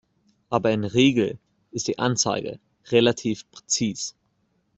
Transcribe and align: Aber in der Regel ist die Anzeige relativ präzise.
Aber 0.49 0.71
in 0.71 0.81
der 0.81 0.95
Regel 0.95 1.37
ist 1.69 1.87
die 1.87 1.99
Anzeige 1.99 2.59
relativ 2.89 3.47
präzise. 3.51 4.15